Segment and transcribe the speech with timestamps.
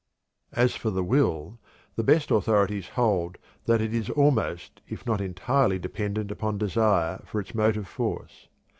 [0.57, 1.59] _"As for the will,
[1.95, 7.39] the best authorities hold that it is almost if not entirely dependent upon desire for
[7.39, 8.47] its motive force.